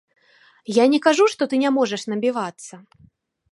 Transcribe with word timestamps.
Я 0.75 0.85
не 0.93 0.99
кажу, 1.05 1.27
што 1.35 1.47
ты 1.53 1.61
не 1.65 1.69
можаш 1.77 2.01
набівацца. 2.13 2.73